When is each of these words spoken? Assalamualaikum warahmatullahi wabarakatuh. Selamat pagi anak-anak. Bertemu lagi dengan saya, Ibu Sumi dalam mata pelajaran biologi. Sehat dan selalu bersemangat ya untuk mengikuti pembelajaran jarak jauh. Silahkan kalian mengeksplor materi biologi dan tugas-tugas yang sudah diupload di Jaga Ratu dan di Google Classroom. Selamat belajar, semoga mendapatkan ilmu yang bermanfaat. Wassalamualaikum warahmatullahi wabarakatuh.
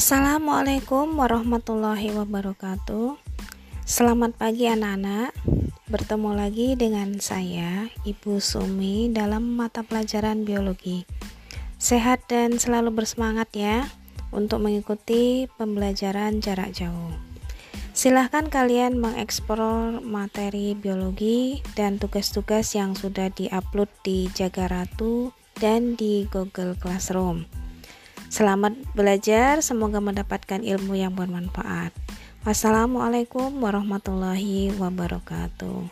Assalamualaikum 0.00 1.12
warahmatullahi 1.20 2.08
wabarakatuh. 2.16 3.20
Selamat 3.84 4.32
pagi 4.32 4.64
anak-anak. 4.64 5.36
Bertemu 5.92 6.40
lagi 6.40 6.72
dengan 6.72 7.20
saya, 7.20 7.84
Ibu 8.08 8.40
Sumi 8.40 9.12
dalam 9.12 9.60
mata 9.60 9.84
pelajaran 9.84 10.48
biologi. 10.48 11.04
Sehat 11.76 12.24
dan 12.32 12.56
selalu 12.56 12.96
bersemangat 12.96 13.52
ya 13.52 13.92
untuk 14.32 14.64
mengikuti 14.64 15.44
pembelajaran 15.60 16.40
jarak 16.40 16.72
jauh. 16.72 17.12
Silahkan 17.92 18.48
kalian 18.48 18.96
mengeksplor 18.96 20.00
materi 20.00 20.72
biologi 20.72 21.60
dan 21.76 22.00
tugas-tugas 22.00 22.72
yang 22.72 22.96
sudah 22.96 23.28
diupload 23.36 23.92
di 24.00 24.32
Jaga 24.32 24.64
Ratu 24.64 25.36
dan 25.60 25.92
di 25.92 26.24
Google 26.32 26.72
Classroom. 26.80 27.59
Selamat 28.30 28.78
belajar, 28.94 29.58
semoga 29.58 29.98
mendapatkan 29.98 30.62
ilmu 30.62 30.94
yang 30.94 31.18
bermanfaat. 31.18 31.90
Wassalamualaikum 32.46 33.58
warahmatullahi 33.58 34.70
wabarakatuh. 34.78 35.90